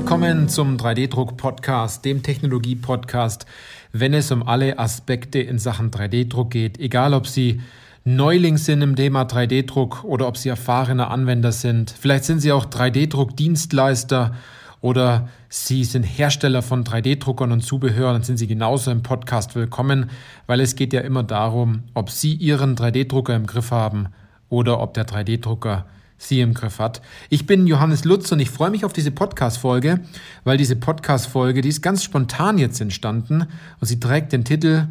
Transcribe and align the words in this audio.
Willkommen 0.00 0.48
zum 0.48 0.78
3D-Druck-Podcast, 0.78 2.06
dem 2.06 2.22
Technologie-Podcast, 2.22 3.44
wenn 3.92 4.14
es 4.14 4.32
um 4.32 4.42
alle 4.42 4.78
Aspekte 4.78 5.40
in 5.40 5.58
Sachen 5.58 5.90
3D-Druck 5.90 6.50
geht, 6.50 6.80
egal 6.80 7.12
ob 7.12 7.26
Sie 7.26 7.60
Neuling 8.04 8.56
sind 8.56 8.80
im 8.80 8.96
Thema 8.96 9.24
3D-Druck 9.24 10.02
oder 10.02 10.26
ob 10.26 10.38
Sie 10.38 10.48
erfahrene 10.48 11.08
Anwender 11.08 11.52
sind. 11.52 11.90
Vielleicht 11.90 12.24
sind 12.24 12.40
Sie 12.40 12.50
auch 12.50 12.64
3D-Druck-Dienstleister 12.64 14.34
oder 14.80 15.28
Sie 15.50 15.84
sind 15.84 16.04
Hersteller 16.04 16.62
von 16.62 16.82
3D-Druckern 16.82 17.52
und 17.52 17.60
Zubehör, 17.60 18.14
dann 18.14 18.22
sind 18.22 18.38
Sie 18.38 18.46
genauso 18.46 18.90
im 18.90 19.02
Podcast 19.02 19.54
willkommen, 19.54 20.08
weil 20.46 20.60
es 20.60 20.76
geht 20.76 20.94
ja 20.94 21.02
immer 21.02 21.24
darum, 21.24 21.82
ob 21.92 22.10
Sie 22.10 22.32
Ihren 22.32 22.74
3D-Drucker 22.74 23.36
im 23.36 23.46
Griff 23.46 23.70
haben 23.70 24.08
oder 24.48 24.80
ob 24.80 24.94
der 24.94 25.06
3D-Drucker 25.06 25.84
Sie 26.22 26.42
im 26.42 26.52
Griff 26.52 26.78
hat. 26.78 27.00
Ich 27.30 27.46
bin 27.46 27.66
Johannes 27.66 28.04
Lutz 28.04 28.30
und 28.30 28.40
ich 28.40 28.50
freue 28.50 28.68
mich 28.68 28.84
auf 28.84 28.92
diese 28.92 29.10
Podcast-Folge, 29.10 30.00
weil 30.44 30.58
diese 30.58 30.76
Podcast-Folge, 30.76 31.62
die 31.62 31.70
ist 31.70 31.80
ganz 31.80 32.04
spontan 32.04 32.58
jetzt 32.58 32.78
entstanden 32.78 33.46
und 33.80 33.86
sie 33.86 33.98
trägt 33.98 34.32
den 34.32 34.44
Titel 34.44 34.88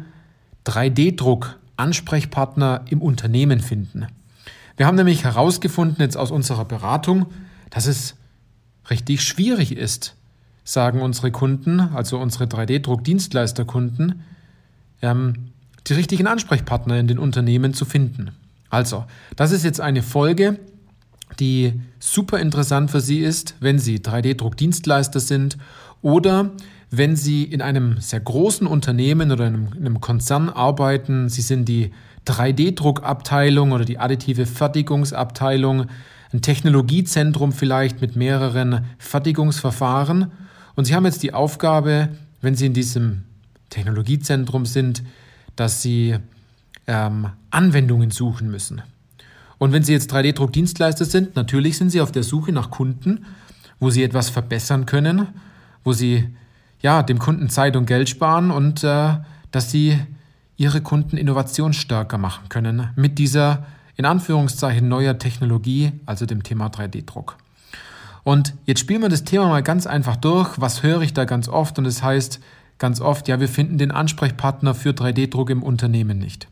3D-Druck 0.66 1.56
Ansprechpartner 1.76 2.84
im 2.90 3.00
Unternehmen 3.00 3.60
finden. 3.60 4.08
Wir 4.76 4.86
haben 4.86 4.96
nämlich 4.96 5.22
herausgefunden 5.22 6.02
jetzt 6.02 6.16
aus 6.16 6.32
unserer 6.32 6.64
Beratung, 6.64 7.26
dass 7.70 7.86
es 7.86 8.16
richtig 8.90 9.22
schwierig 9.22 9.76
ist, 9.76 10.16
sagen 10.64 11.00
unsere 11.00 11.30
Kunden, 11.30 11.78
also 11.78 12.18
unsere 12.18 12.46
3D-Druck-Dienstleisterkunden, 12.46 14.24
ähm, 15.00 15.34
die 15.86 15.92
richtigen 15.92 16.26
Ansprechpartner 16.26 16.98
in 16.98 17.06
den 17.06 17.20
Unternehmen 17.20 17.72
zu 17.72 17.84
finden. 17.84 18.32
Also, 18.68 19.04
das 19.36 19.52
ist 19.52 19.64
jetzt 19.64 19.80
eine 19.80 20.02
Folge, 20.02 20.58
die 21.38 21.80
super 21.98 22.38
interessant 22.38 22.90
für 22.90 23.00
Sie 23.00 23.20
ist, 23.20 23.54
wenn 23.60 23.78
Sie 23.78 23.98
3D-Druck-Dienstleister 23.98 25.20
sind 25.20 25.56
oder 26.02 26.50
wenn 26.90 27.16
Sie 27.16 27.44
in 27.44 27.62
einem 27.62 28.00
sehr 28.00 28.20
großen 28.20 28.66
Unternehmen 28.66 29.30
oder 29.30 29.46
in 29.46 29.54
einem, 29.54 29.72
in 29.74 29.86
einem 29.86 30.00
Konzern 30.00 30.48
arbeiten. 30.48 31.28
Sie 31.28 31.42
sind 31.42 31.68
die 31.68 31.92
3D-Druckabteilung 32.26 33.72
oder 33.72 33.84
die 33.84 33.98
additive 33.98 34.46
Fertigungsabteilung, 34.46 35.86
ein 36.32 36.42
Technologiezentrum 36.42 37.52
vielleicht 37.52 38.00
mit 38.00 38.16
mehreren 38.16 38.84
Fertigungsverfahren. 38.98 40.32
Und 40.74 40.84
Sie 40.84 40.94
haben 40.94 41.04
jetzt 41.04 41.22
die 41.22 41.34
Aufgabe, 41.34 42.08
wenn 42.40 42.54
Sie 42.54 42.66
in 42.66 42.74
diesem 42.74 43.22
Technologiezentrum 43.70 44.66
sind, 44.66 45.02
dass 45.56 45.82
Sie 45.82 46.16
ähm, 46.86 47.28
Anwendungen 47.50 48.10
suchen 48.10 48.50
müssen. 48.50 48.82
Und 49.60 49.72
wenn 49.72 49.82
Sie 49.82 49.92
jetzt 49.92 50.10
3D-Druckdienstleister 50.12 51.04
sind, 51.04 51.36
natürlich 51.36 51.76
sind 51.76 51.90
Sie 51.90 52.00
auf 52.00 52.10
der 52.10 52.22
Suche 52.22 52.50
nach 52.50 52.70
Kunden, 52.70 53.26
wo 53.78 53.90
Sie 53.90 54.02
etwas 54.02 54.30
verbessern 54.30 54.86
können, 54.86 55.28
wo 55.84 55.92
Sie 55.92 56.34
ja, 56.80 57.02
dem 57.02 57.18
Kunden 57.18 57.50
Zeit 57.50 57.76
und 57.76 57.84
Geld 57.84 58.08
sparen 58.08 58.50
und 58.50 58.82
äh, 58.82 59.18
dass 59.50 59.70
Sie 59.70 59.98
Ihre 60.56 60.80
Kunden 60.80 61.18
innovationsstärker 61.18 62.16
machen 62.16 62.48
können 62.48 62.88
mit 62.96 63.18
dieser 63.18 63.66
in 63.96 64.06
Anführungszeichen 64.06 64.88
neuer 64.88 65.18
Technologie, 65.18 65.92
also 66.06 66.24
dem 66.24 66.42
Thema 66.42 66.68
3D-Druck. 66.68 67.36
Und 68.24 68.54
jetzt 68.64 68.80
spielen 68.80 69.02
wir 69.02 69.10
das 69.10 69.24
Thema 69.24 69.48
mal 69.48 69.62
ganz 69.62 69.86
einfach 69.86 70.16
durch. 70.16 70.58
Was 70.58 70.82
höre 70.82 71.02
ich 71.02 71.12
da 71.12 71.26
ganz 71.26 71.50
oft? 71.50 71.78
Und 71.78 71.84
es 71.84 71.96
das 71.96 72.04
heißt 72.04 72.40
ganz 72.78 73.02
oft, 73.02 73.28
ja, 73.28 73.40
wir 73.40 73.48
finden 73.48 73.76
den 73.76 73.90
Ansprechpartner 73.90 74.74
für 74.74 74.92
3D-Druck 74.92 75.50
im 75.50 75.62
Unternehmen 75.62 76.18
nicht. 76.18 76.48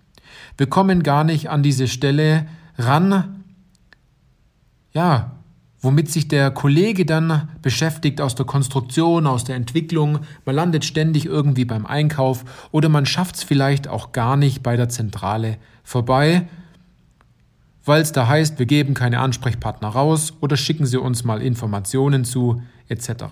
Wir 0.58 0.66
kommen 0.66 1.02
gar 1.02 1.24
nicht 1.24 1.48
an 1.48 1.62
diese 1.62 1.88
Stelle, 1.88 2.47
ran, 2.78 3.44
ja, 4.93 5.33
womit 5.81 6.11
sich 6.11 6.28
der 6.28 6.50
Kollege 6.50 7.05
dann 7.05 7.49
beschäftigt 7.62 8.21
aus 8.21 8.34
der 8.34 8.47
Konstruktion, 8.47 9.27
aus 9.27 9.44
der 9.44 9.56
Entwicklung. 9.56 10.21
Man 10.44 10.55
landet 10.56 10.84
ständig 10.84 11.27
irgendwie 11.27 11.65
beim 11.65 11.87
Einkauf 11.87 12.44
oder 12.72 12.89
man 12.89 13.06
schafft 13.06 13.37
es 13.37 13.43
vielleicht 13.43 13.87
auch 13.87 14.12
gar 14.12 14.37
nicht 14.37 14.62
bei 14.62 14.77
der 14.77 14.89
Zentrale 14.89 15.59
vorbei, 15.84 16.49
weil 17.84 18.03
es 18.03 18.12
da 18.12 18.27
heißt, 18.27 18.59
wir 18.59 18.66
geben 18.66 18.95
keine 18.95 19.21
Ansprechpartner 19.21 19.89
raus 19.89 20.34
oder 20.41 20.56
schicken 20.56 20.84
Sie 20.84 21.00
uns 21.00 21.25
mal 21.25 21.41
Informationen 21.41 22.25
zu, 22.25 22.60
etc. 22.89 23.25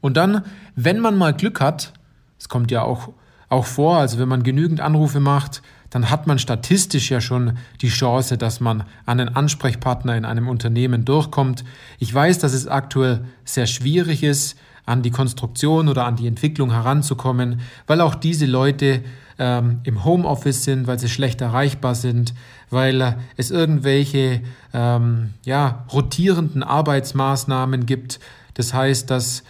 Und 0.00 0.16
dann, 0.16 0.44
wenn 0.76 1.00
man 1.00 1.16
mal 1.16 1.32
Glück 1.32 1.60
hat, 1.60 1.94
es 2.38 2.48
kommt 2.48 2.70
ja 2.70 2.82
auch, 2.82 3.10
auch 3.48 3.64
vor, 3.64 3.96
also 3.96 4.18
wenn 4.18 4.28
man 4.28 4.42
genügend 4.42 4.80
Anrufe 4.80 5.20
macht, 5.20 5.62
dann 5.92 6.08
hat 6.08 6.26
man 6.26 6.38
statistisch 6.38 7.10
ja 7.10 7.20
schon 7.20 7.58
die 7.82 7.90
Chance, 7.90 8.38
dass 8.38 8.60
man 8.60 8.84
an 9.04 9.20
einen 9.20 9.36
Ansprechpartner 9.36 10.16
in 10.16 10.24
einem 10.24 10.48
Unternehmen 10.48 11.04
durchkommt. 11.04 11.64
Ich 11.98 12.12
weiß, 12.12 12.38
dass 12.38 12.54
es 12.54 12.66
aktuell 12.66 13.26
sehr 13.44 13.66
schwierig 13.66 14.22
ist, 14.22 14.58
an 14.86 15.02
die 15.02 15.10
Konstruktion 15.10 15.88
oder 15.88 16.06
an 16.06 16.16
die 16.16 16.26
Entwicklung 16.26 16.72
heranzukommen, 16.72 17.60
weil 17.86 18.00
auch 18.00 18.14
diese 18.14 18.46
Leute 18.46 19.02
ähm, 19.38 19.80
im 19.84 20.02
Homeoffice 20.02 20.64
sind, 20.64 20.86
weil 20.86 20.98
sie 20.98 21.10
schlecht 21.10 21.42
erreichbar 21.42 21.94
sind, 21.94 22.32
weil 22.70 23.18
es 23.36 23.50
irgendwelche 23.50 24.40
ähm, 24.72 25.34
ja, 25.44 25.84
rotierenden 25.92 26.62
Arbeitsmaßnahmen 26.62 27.84
gibt. 27.84 28.18
Das 28.54 28.72
heißt, 28.72 29.10
dass 29.10 29.44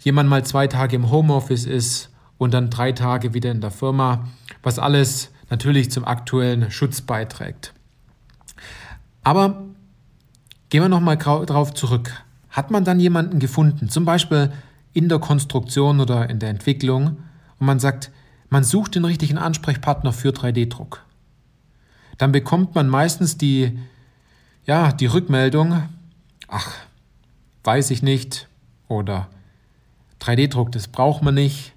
jemand 0.00 0.28
mal 0.28 0.44
zwei 0.44 0.66
Tage 0.66 0.96
im 0.96 1.12
Homeoffice 1.12 1.66
ist 1.66 2.10
und 2.36 2.52
dann 2.52 2.68
drei 2.68 2.90
Tage 2.90 3.32
wieder 3.32 3.52
in 3.52 3.60
der 3.60 3.70
Firma, 3.70 4.26
was 4.62 4.80
alles 4.80 5.30
natürlich 5.54 5.88
zum 5.92 6.04
aktuellen 6.04 6.72
Schutz 6.72 7.00
beiträgt. 7.00 7.72
Aber 9.22 9.64
gehen 10.68 10.82
wir 10.82 10.88
nochmal 10.88 11.16
darauf 11.16 11.72
zurück. 11.74 12.24
Hat 12.50 12.72
man 12.72 12.84
dann 12.84 12.98
jemanden 12.98 13.38
gefunden, 13.38 13.88
zum 13.88 14.04
Beispiel 14.04 14.52
in 14.92 15.08
der 15.08 15.20
Konstruktion 15.20 16.00
oder 16.00 16.28
in 16.28 16.40
der 16.40 16.48
Entwicklung, 16.48 17.18
und 17.60 17.66
man 17.66 17.78
sagt, 17.78 18.10
man 18.48 18.64
sucht 18.64 18.96
den 18.96 19.04
richtigen 19.04 19.38
Ansprechpartner 19.38 20.12
für 20.12 20.30
3D-Druck, 20.30 21.04
dann 22.18 22.32
bekommt 22.32 22.74
man 22.74 22.88
meistens 22.88 23.38
die, 23.38 23.78
ja, 24.66 24.90
die 24.90 25.06
Rückmeldung, 25.06 25.84
ach, 26.48 26.72
weiß 27.62 27.92
ich 27.92 28.02
nicht, 28.02 28.48
oder 28.88 29.28
3D-Druck, 30.20 30.72
das 30.72 30.88
braucht 30.88 31.22
man 31.22 31.34
nicht, 31.34 31.74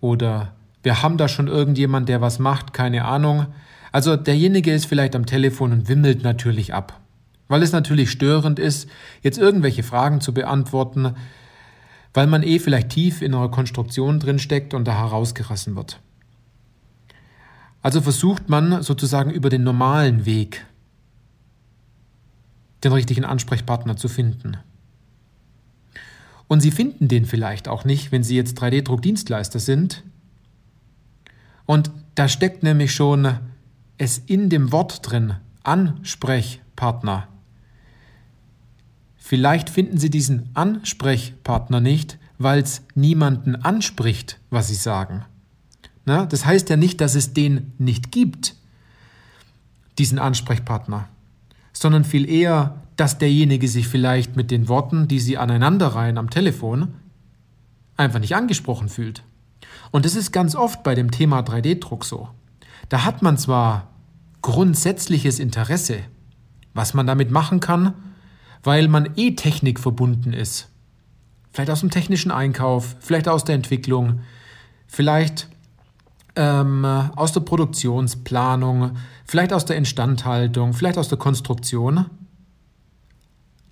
oder 0.00 0.54
wir 0.82 1.02
haben 1.02 1.16
da 1.16 1.28
schon 1.28 1.48
irgendjemand, 1.48 2.08
der 2.08 2.20
was 2.20 2.38
macht, 2.38 2.72
keine 2.72 3.04
Ahnung. 3.04 3.46
Also 3.92 4.16
derjenige 4.16 4.72
ist 4.72 4.86
vielleicht 4.86 5.14
am 5.14 5.26
Telefon 5.26 5.72
und 5.72 5.88
wimmelt 5.88 6.22
natürlich 6.22 6.74
ab. 6.74 7.00
Weil 7.48 7.62
es 7.62 7.72
natürlich 7.72 8.10
störend 8.10 8.58
ist, 8.58 8.88
jetzt 9.22 9.38
irgendwelche 9.38 9.82
Fragen 9.82 10.20
zu 10.20 10.32
beantworten, 10.32 11.14
weil 12.14 12.26
man 12.26 12.42
eh 12.42 12.58
vielleicht 12.58 12.90
tief 12.90 13.22
in 13.22 13.34
einer 13.34 13.48
Konstruktion 13.48 14.18
drin 14.18 14.38
steckt 14.38 14.74
und 14.74 14.86
da 14.86 14.96
herausgerissen 14.96 15.76
wird. 15.76 16.00
Also 17.82 18.00
versucht 18.00 18.48
man 18.48 18.82
sozusagen 18.82 19.30
über 19.30 19.50
den 19.50 19.64
normalen 19.64 20.24
Weg 20.24 20.64
den 22.84 22.92
richtigen 22.92 23.24
Ansprechpartner 23.24 23.96
zu 23.96 24.08
finden. 24.08 24.56
Und 26.48 26.60
Sie 26.60 26.70
finden 26.70 27.08
den 27.08 27.24
vielleicht 27.24 27.68
auch 27.68 27.84
nicht, 27.84 28.12
wenn 28.12 28.22
Sie 28.22 28.36
jetzt 28.36 28.60
3D-Druckdienstleister 28.60 29.58
sind, 29.58 30.02
und 31.66 31.90
da 32.14 32.28
steckt 32.28 32.62
nämlich 32.62 32.94
schon 32.94 33.38
es 33.98 34.18
in 34.18 34.50
dem 34.50 34.72
Wort 34.72 35.10
drin, 35.10 35.34
Ansprechpartner. 35.62 37.28
Vielleicht 39.16 39.70
finden 39.70 39.98
Sie 39.98 40.10
diesen 40.10 40.50
Ansprechpartner 40.54 41.80
nicht, 41.80 42.18
weil 42.38 42.60
es 42.60 42.82
niemanden 42.94 43.56
anspricht, 43.56 44.40
was 44.50 44.68
Sie 44.68 44.74
sagen. 44.74 45.24
Na, 46.04 46.26
das 46.26 46.44
heißt 46.44 46.68
ja 46.68 46.76
nicht, 46.76 47.00
dass 47.00 47.14
es 47.14 47.32
den 47.32 47.72
nicht 47.78 48.10
gibt, 48.10 48.56
diesen 49.98 50.18
Ansprechpartner, 50.18 51.08
sondern 51.72 52.04
viel 52.04 52.28
eher, 52.28 52.80
dass 52.96 53.18
derjenige 53.18 53.68
sich 53.68 53.86
vielleicht 53.86 54.36
mit 54.36 54.50
den 54.50 54.68
Worten, 54.68 55.06
die 55.06 55.20
Sie 55.20 55.38
aneinanderreihen 55.38 56.18
am 56.18 56.30
Telefon, 56.30 56.94
einfach 57.96 58.18
nicht 58.18 58.34
angesprochen 58.34 58.88
fühlt. 58.88 59.22
Und 59.90 60.04
das 60.04 60.14
ist 60.14 60.32
ganz 60.32 60.54
oft 60.54 60.82
bei 60.82 60.94
dem 60.94 61.10
Thema 61.10 61.40
3D-Druck 61.40 62.04
so. 62.04 62.28
Da 62.88 63.04
hat 63.04 63.22
man 63.22 63.38
zwar 63.38 63.88
grundsätzliches 64.42 65.38
Interesse, 65.38 66.00
was 66.74 66.94
man 66.94 67.06
damit 67.06 67.30
machen 67.30 67.60
kann, 67.60 67.94
weil 68.62 68.88
man 68.88 69.10
eh 69.16 69.34
Technik 69.34 69.80
verbunden 69.80 70.32
ist. 70.32 70.68
Vielleicht 71.52 71.70
aus 71.70 71.80
dem 71.80 71.90
technischen 71.90 72.30
Einkauf, 72.30 72.96
vielleicht 73.00 73.28
aus 73.28 73.44
der 73.44 73.54
Entwicklung, 73.54 74.20
vielleicht 74.86 75.48
ähm, 76.34 76.84
aus 76.84 77.32
der 77.32 77.40
Produktionsplanung, 77.40 78.96
vielleicht 79.24 79.52
aus 79.52 79.64
der 79.64 79.76
Instandhaltung, 79.76 80.72
vielleicht 80.72 80.98
aus 80.98 81.08
der 81.08 81.18
Konstruktion, 81.18 82.06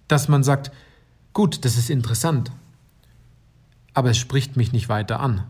dass 0.08 0.28
man 0.28 0.42
sagt, 0.42 0.70
gut, 1.32 1.64
das 1.64 1.76
ist 1.78 1.88
interessant, 1.88 2.50
aber 3.94 4.10
es 4.10 4.18
spricht 4.18 4.56
mich 4.56 4.72
nicht 4.72 4.88
weiter 4.88 5.20
an. 5.20 5.44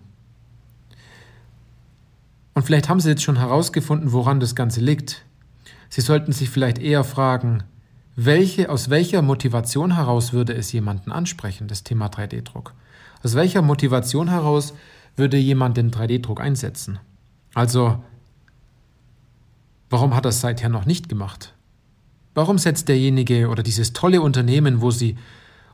Und 2.55 2.65
vielleicht 2.65 2.89
haben 2.89 3.01
Sie 3.01 3.11
jetzt 3.11 3.23
schon 3.23 3.39
herausgefunden, 3.39 4.13
woran 4.13 4.41
das 4.41 4.55
Ganze 4.55 4.81
liegt. 4.81 5.25
Sie 5.89 6.01
sollten 6.01 6.33
sich 6.33 6.51
vielleicht 6.51 6.79
eher 6.79 7.05
fragen, 7.05 7.65
welche, 8.17 8.71
aus 8.71 8.91
welcher 8.91 9.23
Motivation 9.23 9.95
heraus 9.95 10.33
würde 10.33 10.53
es 10.53 10.73
jemanden 10.73 11.13
ansprechen, 11.13 11.69
das 11.69 11.85
Thema 11.85 12.07
3D-Druck? 12.07 12.75
Aus 13.23 13.35
welcher 13.35 13.63
Motivation 13.63 14.29
heraus 14.29 14.75
würde 15.17 15.37
jemand 15.37 15.77
den 15.77 15.91
3D-Druck 15.91 16.41
einsetzen? 16.41 16.99
Also, 17.55 18.03
warum 19.89 20.15
hat 20.15 20.27
er 20.27 20.31
es 20.31 20.41
seither 20.41 20.69
noch 20.69 20.87
nicht 20.87 21.09
gemacht? 21.09 21.55
Warum 22.35 22.59
setzt 22.59 22.89
derjenige 22.89 23.49
oder 23.49 23.63
dieses 23.63 23.93
tolle 23.93 24.23
Unternehmen, 24.23 24.81
wo 24.81 24.91
Sie 24.91 25.17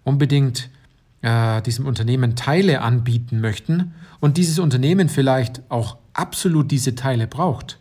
unbedingt 0.04 0.70
äh, 1.22 1.60
diesem 1.62 1.86
Unternehmen 1.86 2.36
Teile 2.36 2.80
anbieten 2.80 3.40
möchten 3.40 3.92
und 4.20 4.36
dieses 4.36 4.58
Unternehmen 4.58 5.08
vielleicht 5.08 5.62
auch 5.70 5.96
absolut 6.18 6.70
diese 6.70 6.94
Teile 6.94 7.26
braucht, 7.26 7.78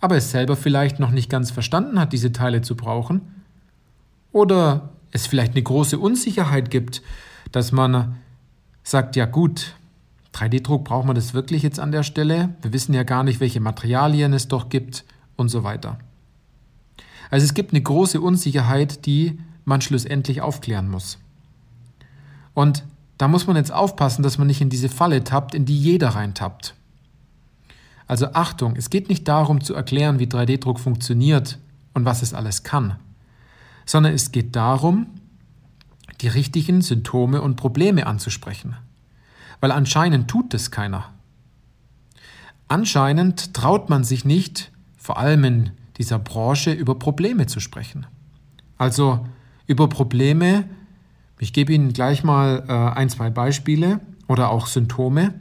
aber 0.00 0.16
es 0.16 0.30
selber 0.30 0.56
vielleicht 0.56 0.98
noch 0.98 1.10
nicht 1.10 1.28
ganz 1.30 1.50
verstanden 1.50 2.00
hat, 2.00 2.12
diese 2.12 2.32
Teile 2.32 2.62
zu 2.62 2.76
brauchen, 2.76 3.20
oder 4.32 4.90
es 5.12 5.26
vielleicht 5.26 5.52
eine 5.52 5.62
große 5.62 5.98
Unsicherheit 5.98 6.70
gibt, 6.70 7.02
dass 7.52 7.72
man 7.72 8.16
sagt, 8.82 9.16
ja 9.16 9.26
gut, 9.26 9.74
3D-Druck 10.34 10.84
braucht 10.84 11.06
man 11.06 11.16
das 11.16 11.34
wirklich 11.34 11.62
jetzt 11.62 11.80
an 11.80 11.92
der 11.92 12.04
Stelle, 12.04 12.54
wir 12.62 12.72
wissen 12.72 12.94
ja 12.94 13.02
gar 13.02 13.24
nicht, 13.24 13.40
welche 13.40 13.60
Materialien 13.60 14.32
es 14.32 14.48
doch 14.48 14.68
gibt 14.68 15.04
und 15.36 15.48
so 15.48 15.64
weiter. 15.64 15.98
Also 17.30 17.44
es 17.44 17.54
gibt 17.54 17.72
eine 17.72 17.82
große 17.82 18.20
Unsicherheit, 18.20 19.06
die 19.06 19.38
man 19.64 19.80
schlussendlich 19.80 20.40
aufklären 20.40 20.88
muss. 20.88 21.18
Und 22.54 22.84
da 23.20 23.28
muss 23.28 23.46
man 23.46 23.56
jetzt 23.56 23.70
aufpassen, 23.70 24.22
dass 24.22 24.38
man 24.38 24.46
nicht 24.46 24.62
in 24.62 24.70
diese 24.70 24.88
Falle 24.88 25.22
tappt, 25.22 25.54
in 25.54 25.66
die 25.66 25.78
jeder 25.78 26.08
reintappt. 26.08 26.74
Also 28.06 28.32
Achtung, 28.32 28.76
es 28.76 28.88
geht 28.88 29.10
nicht 29.10 29.28
darum 29.28 29.60
zu 29.60 29.74
erklären, 29.74 30.18
wie 30.18 30.24
3D-Druck 30.24 30.80
funktioniert 30.80 31.58
und 31.92 32.06
was 32.06 32.22
es 32.22 32.32
alles 32.32 32.62
kann, 32.62 32.96
sondern 33.84 34.14
es 34.14 34.32
geht 34.32 34.56
darum, 34.56 35.06
die 36.22 36.28
richtigen 36.28 36.80
Symptome 36.80 37.42
und 37.42 37.56
Probleme 37.56 38.06
anzusprechen. 38.06 38.76
Weil 39.60 39.70
anscheinend 39.70 40.28
tut 40.28 40.54
es 40.54 40.70
keiner. 40.70 41.10
Anscheinend 42.68 43.52
traut 43.52 43.90
man 43.90 44.02
sich 44.02 44.24
nicht, 44.24 44.72
vor 44.96 45.18
allem 45.18 45.44
in 45.44 45.70
dieser 45.98 46.18
Branche, 46.18 46.72
über 46.72 46.98
Probleme 46.98 47.46
zu 47.46 47.60
sprechen. 47.60 48.06
Also 48.78 49.26
über 49.66 49.90
Probleme, 49.90 50.64
ich 51.40 51.52
gebe 51.52 51.72
Ihnen 51.72 51.92
gleich 51.92 52.22
mal 52.22 52.64
äh, 52.68 52.98
ein, 52.98 53.08
zwei 53.08 53.30
Beispiele 53.30 54.00
oder 54.28 54.50
auch 54.50 54.66
Symptome, 54.66 55.34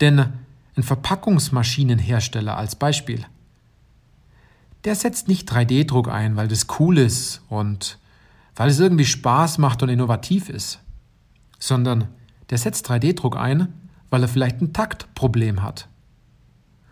denn 0.00 0.26
ein 0.76 0.82
Verpackungsmaschinenhersteller 0.82 2.56
als 2.56 2.76
Beispiel, 2.76 3.26
der 4.84 4.94
setzt 4.94 5.28
nicht 5.28 5.50
3D-Druck 5.50 6.08
ein, 6.08 6.36
weil 6.36 6.48
das 6.48 6.66
cool 6.78 6.98
ist 6.98 7.42
und 7.48 7.98
weil 8.54 8.70
es 8.70 8.78
irgendwie 8.78 9.04
Spaß 9.04 9.58
macht 9.58 9.82
und 9.82 9.88
innovativ 9.88 10.48
ist, 10.48 10.80
sondern 11.58 12.08
der 12.48 12.58
setzt 12.58 12.88
3D-Druck 12.88 13.36
ein, 13.36 13.74
weil 14.08 14.22
er 14.22 14.28
vielleicht 14.28 14.60
ein 14.60 14.72
Taktproblem 14.72 15.62
hat 15.62 15.88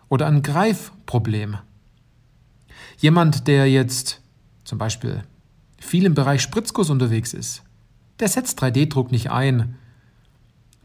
oder 0.09 0.27
ein 0.27 0.43
Greifproblem. 0.43 1.59
Jemand, 2.99 3.47
der 3.47 3.71
jetzt 3.71 4.21
zum 4.65 4.79
Beispiel 4.79 5.23
viel 5.79 6.05
im 6.05 6.15
Bereich 6.15 6.43
Spritzguss 6.43 6.91
unterwegs 6.91 7.33
ist, 7.33 7.63
der 8.21 8.29
setzt 8.29 8.63
3D-Druck 8.63 9.13
nicht 9.13 9.31
ein, 9.31 9.77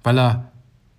weil 0.03 0.19
er 0.19 0.51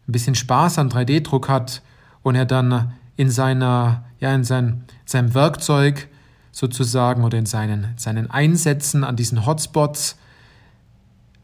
ein 0.08 0.12
bisschen 0.12 0.34
Spaß 0.34 0.78
an 0.78 0.90
3D-Druck 0.90 1.48
hat 1.48 1.82
und 2.22 2.34
er 2.34 2.46
dann 2.46 2.92
in 3.16 3.30
seiner, 3.30 4.04
ja, 4.18 4.34
in 4.34 4.44
sein, 4.44 4.84
seinem 5.04 5.34
Werkzeug 5.34 6.08
sozusagen 6.52 7.24
oder 7.24 7.38
in 7.38 7.46
seinen, 7.46 7.94
seinen 7.96 8.30
Einsätzen 8.30 9.04
an 9.04 9.16
diesen 9.16 9.46
Hotspots, 9.46 10.16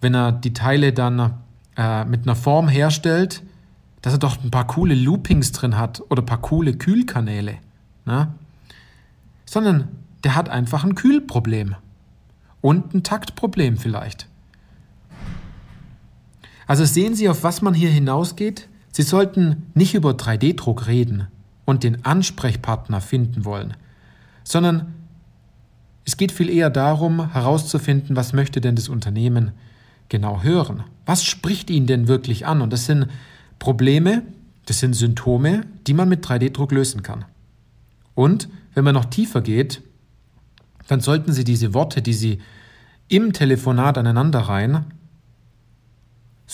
wenn 0.01 0.15
er 0.15 0.33
die 0.33 0.55
Teile 0.55 0.93
dann 0.93 1.35
äh, 1.77 2.05
mit 2.05 2.23
einer 2.23 2.37
Form 2.37 2.69
herstellt, 2.69 3.43
dass 4.03 4.15
er 4.15 4.19
doch 4.19 4.43
ein 4.43 4.51
paar 4.51 4.67
coole 4.67 4.95
Loopings 4.95 5.53
drin 5.53 5.77
hat 5.77 6.03
oder 6.09 6.23
ein 6.23 6.27
paar 6.27 6.41
coole 6.41 6.75
Kühlkanäle. 6.75 7.59
Ne? 8.07 8.33
Sondern 9.45 9.89
der 10.25 10.35
hat 10.37 10.49
einfach 10.49 10.85
ein 10.85 10.95
Kühlproblem 10.95 11.77
und 12.61 12.95
ein 12.95 13.03
Taktproblem 13.03 13.77
vielleicht. 13.77 14.30
Also 16.71 16.85
sehen 16.85 17.17
Sie, 17.17 17.29
auf 17.29 17.43
was 17.43 17.63
man 17.63 17.75
hier 17.75 17.91
hinausgeht? 17.91 18.69
Sie 18.93 19.03
sollten 19.03 19.67
nicht 19.75 19.97
über 19.97 20.13
3D-Druck 20.13 20.87
reden 20.87 21.27
und 21.65 21.83
den 21.83 22.05
Ansprechpartner 22.05 23.01
finden 23.01 23.45
wollen, 23.45 23.75
sondern 24.45 24.95
es 26.05 26.17
geht 26.17 26.31
viel 26.31 26.49
eher 26.49 26.71
darum, 26.71 27.33
herauszufinden, 27.33 28.15
was 28.15 28.33
möchte 28.33 28.61
denn 28.61 28.77
das 28.77 28.89
Unternehmen 28.89 29.51
genau 30.09 30.45
hören? 30.45 30.85
Was 31.07 31.25
spricht 31.25 31.71
ihn 31.71 31.89
denn 31.89 32.07
wirklich 32.07 32.47
an? 32.47 32.61
Und 32.61 32.73
das 32.73 32.87
sind 32.87 33.09
Probleme, 33.59 34.23
das 34.67 34.79
sind 34.79 34.95
Symptome, 34.95 35.63
die 35.89 35.93
man 35.93 36.09
mit 36.09 36.25
3D-Druck 36.25 36.71
lösen 36.71 37.03
kann. 37.03 37.25
Und 38.15 38.49
wenn 38.75 38.85
man 38.85 38.95
noch 38.95 39.07
tiefer 39.07 39.41
geht, 39.41 39.83
dann 40.87 41.01
sollten 41.01 41.33
Sie 41.33 41.43
diese 41.43 41.75
Worte, 41.75 42.01
die 42.01 42.15
Sie 42.15 42.39
im 43.09 43.33
Telefonat 43.33 43.99
aneinander 43.99 44.39
reihen, 44.39 44.85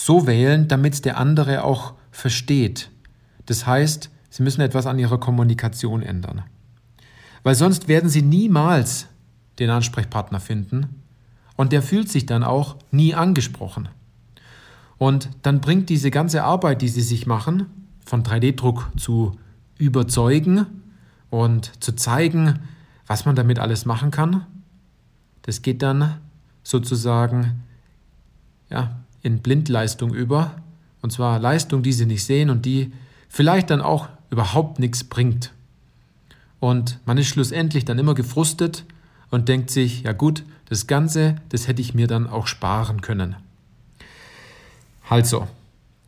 so 0.07 0.25
wählen, 0.25 0.69
damit 0.69 1.03
der 1.03 1.17
andere 1.17 1.65
auch 1.65 1.93
versteht. 2.11 2.89
Das 3.45 3.67
heißt, 3.67 4.09
Sie 4.29 4.43
müssen 4.43 4.61
etwas 4.61 4.85
an 4.85 4.99
Ihrer 4.99 5.19
Kommunikation 5.19 6.01
ändern. 6.01 6.43
Weil 7.43 7.55
sonst 7.55 7.89
werden 7.89 8.09
Sie 8.09 8.21
niemals 8.21 9.07
den 9.59 9.69
Ansprechpartner 9.69 10.39
finden 10.39 11.01
und 11.57 11.73
der 11.73 11.81
fühlt 11.81 12.09
sich 12.09 12.25
dann 12.25 12.45
auch 12.45 12.77
nie 12.89 13.15
angesprochen. 13.15 13.89
Und 14.97 15.29
dann 15.41 15.59
bringt 15.59 15.89
diese 15.89 16.09
ganze 16.09 16.43
Arbeit, 16.43 16.81
die 16.81 16.87
Sie 16.87 17.01
sich 17.01 17.27
machen, 17.27 17.65
von 18.05 18.23
3D-Druck 18.23 18.89
zu 18.95 19.37
überzeugen 19.77 20.67
und 21.29 21.83
zu 21.83 21.93
zeigen, 21.93 22.59
was 23.07 23.25
man 23.25 23.35
damit 23.35 23.59
alles 23.59 23.85
machen 23.85 24.11
kann, 24.11 24.45
das 25.41 25.61
geht 25.61 25.81
dann 25.81 26.21
sozusagen 26.63 27.63
ja, 28.69 29.03
in 29.21 29.39
Blindleistung 29.39 30.13
über. 30.13 30.55
Und 31.01 31.11
zwar 31.11 31.39
Leistung, 31.39 31.83
die 31.83 31.93
sie 31.93 32.05
nicht 32.05 32.23
sehen 32.25 32.49
und 32.49 32.65
die 32.65 32.91
vielleicht 33.29 33.69
dann 33.69 33.81
auch 33.81 34.09
überhaupt 34.29 34.79
nichts 34.79 35.03
bringt. 35.03 35.51
Und 36.59 36.99
man 37.05 37.17
ist 37.17 37.27
schlussendlich 37.27 37.85
dann 37.85 37.99
immer 37.99 38.15
gefrustet 38.15 38.83
und 39.29 39.47
denkt 39.47 39.69
sich, 39.69 40.03
ja 40.03 40.13
gut, 40.13 40.43
das 40.69 40.87
Ganze, 40.87 41.35
das 41.49 41.67
hätte 41.67 41.81
ich 41.81 41.93
mir 41.93 42.07
dann 42.07 42.27
auch 42.27 42.47
sparen 42.47 43.01
können. 43.01 43.35
Also, 45.07 45.47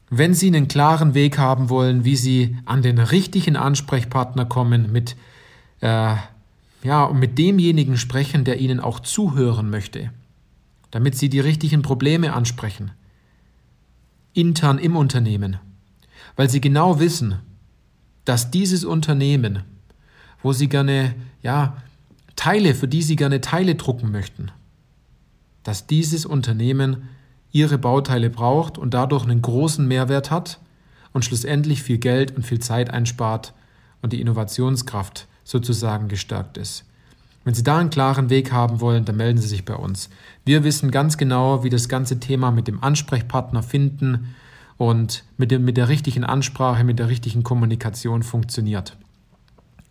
wenn 0.10 0.34
Sie 0.34 0.48
einen 0.48 0.68
klaren 0.68 1.14
Weg 1.14 1.38
haben 1.38 1.70
wollen, 1.70 2.04
wie 2.04 2.16
Sie 2.16 2.58
an 2.66 2.82
den 2.82 3.00
richtigen 3.00 3.56
Ansprechpartner 3.56 4.46
kommen, 4.46 4.92
mit, 4.92 5.16
äh, 5.82 6.16
ja, 6.84 7.10
mit 7.14 7.38
demjenigen 7.38 7.98
sprechen, 7.98 8.44
der 8.44 8.60
Ihnen 8.60 8.80
auch 8.80 9.00
zuhören 9.00 9.70
möchte, 9.70 10.12
damit 10.92 11.16
Sie 11.16 11.30
die 11.30 11.40
richtigen 11.40 11.84
Probleme 11.84 12.34
ansprechen, 12.34 12.92
intern 14.34 14.78
im 14.78 14.96
Unternehmen, 14.96 15.58
weil 16.36 16.50
sie 16.50 16.62
genau 16.62 17.00
wissen, 17.00 17.40
dass 18.26 18.52
dieses 18.52 18.86
Unternehmen, 18.86 19.64
wo 20.42 20.54
sie 20.54 20.70
gerne, 20.70 21.16
ja, 21.42 21.78
Teile, 22.36 22.76
für 22.76 22.88
die 22.88 23.02
sie 23.02 23.16
gerne 23.16 23.42
Teile 23.42 23.76
drucken 23.76 24.12
möchten, 24.12 24.52
dass 25.64 25.88
dieses 25.88 26.26
Unternehmen 26.26 27.10
ihre 27.52 27.78
Bauteile 27.78 28.30
braucht 28.30 28.78
und 28.78 28.94
dadurch 28.94 29.24
einen 29.24 29.42
großen 29.42 29.88
Mehrwert 29.88 30.32
hat 30.32 30.60
und 31.12 31.26
schlussendlich 31.26 31.84
viel 31.84 31.98
Geld 31.98 32.36
und 32.36 32.46
viel 32.46 32.60
Zeit 32.60 32.92
einspart 32.92 33.54
und 34.02 34.14
die 34.14 34.22
Innovationskraft 34.22 35.28
sozusagen 35.44 36.08
gestärkt 36.08 36.58
ist. 36.58 36.86
Wenn 37.44 37.54
Sie 37.54 37.64
da 37.64 37.78
einen 37.78 37.90
klaren 37.90 38.30
Weg 38.30 38.52
haben 38.52 38.82
wollen, 38.82 39.06
dann 39.06 39.18
melden 39.18 39.40
Sie 39.40 39.48
sich 39.48 39.66
bei 39.66 39.76
uns. 39.76 40.10
Wir 40.46 40.64
wissen 40.64 40.92
ganz 40.92 41.18
genau, 41.18 41.64
wie 41.64 41.70
das 41.70 41.90
ganze 41.90 42.20
Thema 42.20 42.52
mit 42.52 42.68
dem 42.68 42.84
Ansprechpartner 42.84 43.64
finden 43.64 44.36
und 44.78 45.24
mit, 45.38 45.52
dem, 45.52 45.64
mit 45.66 45.78
der 45.78 45.90
richtigen 45.90 46.24
Ansprache, 46.24 46.84
mit 46.84 47.00
der 47.00 47.10
richtigen 47.10 47.44
Kommunikation 47.44 48.24
funktioniert. 48.24 48.98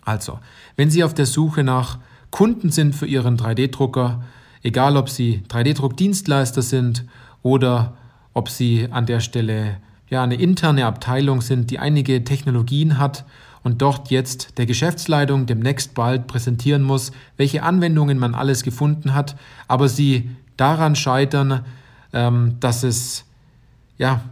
Also, 0.05 0.38
wenn 0.76 0.90
Sie 0.90 1.05
auf 1.05 1.14
der 1.14 1.26
Suche 1.26 1.64
nach 1.64 1.99
Kunden 2.31 2.71
sind 2.71 2.95
für 2.95 3.07
Ihren 3.07 3.37
3D-Drucker, 3.37 4.23
egal 4.62 4.97
ob 4.97 5.09
Sie 5.09 5.43
3D-Druckdienstleister 5.49 6.62
sind 6.62 7.05
oder 7.43 7.97
ob 8.35 8.49
Sie 8.49 8.88
an 8.90 9.07
der 9.07 9.21
Stelle 9.21 9.78
ja 10.09 10.23
eine 10.23 10.37
interne 10.37 10.87
Abteilung 10.87 11.40
sind, 11.40 11.71
die 11.71 11.78
einige 11.78 12.25
Technologien 12.25 12.99
hat 12.99 13.25
und 13.68 13.82
dort 13.82 14.10
jetzt 14.10 14.56
der 14.56 14.64
Geschäftsleitung 14.64 15.44
demnächst 15.44 15.92
bald 15.92 16.26
präsentieren 16.26 16.82
muss, 16.82 17.12
welche 17.37 17.62
Anwendungen 17.62 18.18
man 18.18 18.34
alles 18.34 18.62
gefunden 18.62 19.12
hat, 19.12 19.37
aber 19.68 19.90
sie 19.90 20.30
daran 20.56 20.96
scheitern, 20.96 21.66
ähm, 22.14 22.56
dass 22.60 22.82
es 22.82 23.26
ja 23.98 24.22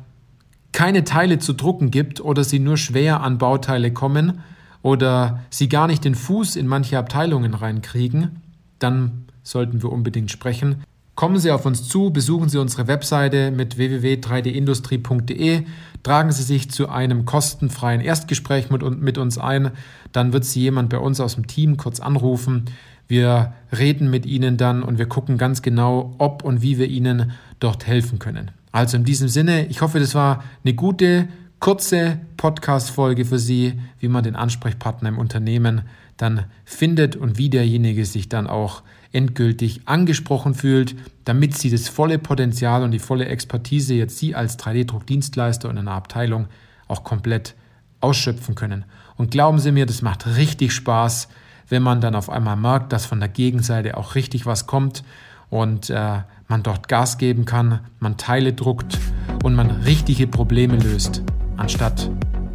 keine 0.72 1.04
Teile 1.04 1.38
zu 1.38 1.52
drucken 1.52 1.90
gibt 1.90 2.18
oder 2.18 2.44
sie 2.44 2.58
nur 2.60 2.78
schwer 2.78 3.20
an 3.20 3.36
Bauteile 3.36 3.92
kommen 3.92 4.40
oder 4.80 5.40
sie 5.50 5.68
gar 5.68 5.86
nicht 5.86 6.06
den 6.06 6.14
Fuß 6.14 6.56
in 6.56 6.66
manche 6.66 6.96
Abteilungen 6.96 7.52
reinkriegen, 7.52 8.40
dann 8.78 9.26
sollten 9.42 9.82
wir 9.82 9.92
unbedingt 9.92 10.30
sprechen. 10.30 10.82
Kommen 11.16 11.38
Sie 11.38 11.50
auf 11.50 11.64
uns 11.64 11.88
zu, 11.88 12.10
besuchen 12.10 12.50
Sie 12.50 12.58
unsere 12.58 12.88
Webseite 12.88 13.50
mit 13.50 13.78
www.3dindustrie.de, 13.78 15.62
tragen 16.02 16.30
Sie 16.30 16.42
sich 16.42 16.70
zu 16.70 16.90
einem 16.90 17.24
kostenfreien 17.24 18.02
Erstgespräch 18.02 18.68
mit, 18.68 18.82
mit 19.00 19.16
uns 19.16 19.38
ein, 19.38 19.70
dann 20.12 20.34
wird 20.34 20.44
Sie 20.44 20.60
jemand 20.60 20.90
bei 20.90 20.98
uns 20.98 21.18
aus 21.18 21.36
dem 21.36 21.46
Team 21.46 21.78
kurz 21.78 22.00
anrufen. 22.00 22.66
Wir 23.08 23.54
reden 23.76 24.10
mit 24.10 24.26
Ihnen 24.26 24.58
dann 24.58 24.82
und 24.82 24.98
wir 24.98 25.06
gucken 25.06 25.38
ganz 25.38 25.62
genau, 25.62 26.14
ob 26.18 26.44
und 26.44 26.60
wie 26.60 26.76
wir 26.76 26.88
Ihnen 26.88 27.32
dort 27.60 27.86
helfen 27.86 28.18
können. 28.18 28.50
Also 28.70 28.98
in 28.98 29.04
diesem 29.04 29.28
Sinne, 29.28 29.64
ich 29.68 29.80
hoffe, 29.80 29.98
das 29.98 30.14
war 30.14 30.44
eine 30.64 30.74
gute, 30.74 31.28
kurze 31.60 32.18
Podcast-Folge 32.36 33.24
für 33.24 33.38
Sie, 33.38 33.80
wie 34.00 34.08
man 34.08 34.22
den 34.22 34.36
Ansprechpartner 34.36 35.08
im 35.08 35.16
Unternehmen 35.16 35.80
dann 36.18 36.44
findet 36.66 37.16
und 37.16 37.38
wie 37.38 37.48
derjenige 37.48 38.04
sich 38.04 38.28
dann 38.28 38.46
auch 38.46 38.82
endgültig 39.12 39.82
angesprochen 39.86 40.54
fühlt, 40.54 40.96
damit 41.24 41.56
Sie 41.56 41.70
das 41.70 41.88
volle 41.88 42.18
Potenzial 42.18 42.82
und 42.82 42.90
die 42.90 42.98
volle 42.98 43.26
Expertise 43.26 43.94
jetzt 43.94 44.18
Sie 44.18 44.34
als 44.34 44.58
3D-Druckdienstleister 44.58 45.70
in 45.70 45.78
einer 45.78 45.92
Abteilung 45.92 46.46
auch 46.88 47.04
komplett 47.04 47.54
ausschöpfen 48.00 48.54
können. 48.54 48.84
Und 49.16 49.30
glauben 49.30 49.58
Sie 49.58 49.72
mir, 49.72 49.86
das 49.86 50.02
macht 50.02 50.26
richtig 50.36 50.72
Spaß, 50.72 51.28
wenn 51.68 51.82
man 51.82 52.00
dann 52.00 52.14
auf 52.14 52.30
einmal 52.30 52.56
merkt, 52.56 52.92
dass 52.92 53.06
von 53.06 53.20
der 53.20 53.28
Gegenseite 53.28 53.96
auch 53.96 54.14
richtig 54.14 54.46
was 54.46 54.66
kommt 54.66 55.02
und 55.50 55.90
äh, 55.90 56.20
man 56.48 56.62
dort 56.62 56.88
Gas 56.88 57.18
geben 57.18 57.44
kann, 57.44 57.80
man 57.98 58.16
Teile 58.16 58.52
druckt 58.52 58.98
und 59.42 59.54
man 59.54 59.70
richtige 59.70 60.26
Probleme 60.26 60.76
löst, 60.76 61.22
anstatt 61.56 62.10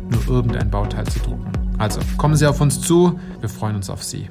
nur 0.09 0.27
irgendein 0.27 0.69
Bauteil 0.69 1.05
zu 1.07 1.19
drucken. 1.19 1.51
Also 1.77 1.99
kommen 2.17 2.35
Sie 2.35 2.47
auf 2.47 2.61
uns 2.61 2.81
zu, 2.81 3.19
wir 3.39 3.49
freuen 3.49 3.75
uns 3.75 3.89
auf 3.89 4.03
Sie. 4.03 4.29